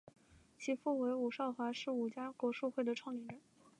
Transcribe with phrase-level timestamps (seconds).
[0.57, 3.39] 其父为伍绍华是伍家国术会的创立人。